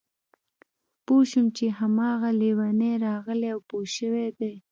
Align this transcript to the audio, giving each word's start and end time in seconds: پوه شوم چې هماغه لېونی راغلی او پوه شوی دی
پوه 1.05 1.23
شوم 1.31 1.47
چې 1.57 1.65
هماغه 1.79 2.29
لېونی 2.41 2.93
راغلی 3.07 3.47
او 3.53 3.59
پوه 3.69 3.85
شوی 3.95 4.27
دی 4.39 4.53